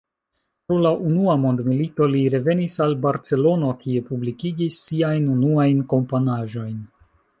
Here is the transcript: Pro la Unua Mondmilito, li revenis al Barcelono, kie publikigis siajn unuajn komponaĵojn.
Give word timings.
Pro 0.69 0.77
la 0.83 0.91
Unua 1.09 1.33
Mondmilito, 1.41 2.07
li 2.15 2.21
revenis 2.35 2.77
al 2.85 2.95
Barcelono, 3.03 3.69
kie 3.83 4.01
publikigis 4.09 4.81
siajn 4.87 5.29
unuajn 5.35 5.89
komponaĵojn. 5.95 6.75